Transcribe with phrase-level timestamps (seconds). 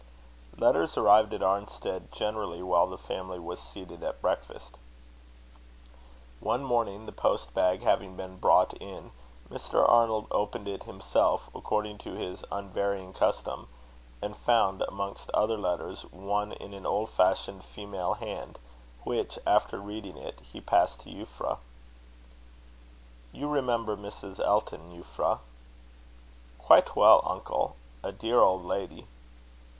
[0.57, 4.79] Letters arrived at Arnstead generally while the family was seated at breakfast.
[6.39, 9.11] One morning, the post bag having been brought in,
[9.51, 9.87] Mr.
[9.87, 13.67] Arnold opened it himself, according to his unvarying custom;
[14.23, 18.57] and found, amongst other letters, one in an old fashioned female hand,
[19.03, 21.59] which, after reading it, he passed to Euphra.
[23.31, 24.39] "You remember Mrs.
[24.39, 25.41] Elton, Euphra?"
[26.57, 29.05] "Quite well, uncle a dear old lady!"